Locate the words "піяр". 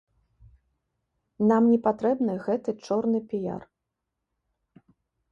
3.33-3.63